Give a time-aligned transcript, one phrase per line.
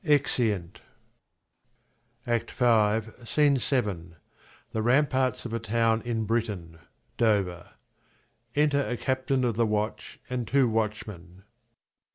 [0.03, 0.81] [Exeunt.
[2.25, 4.15] SCENE VII.
[4.71, 6.79] The ramparts of a town in Britain
[7.19, 7.73] (Z)0wr).
[8.55, 11.43] Enter a Captain of the Watch, and two Watchmen.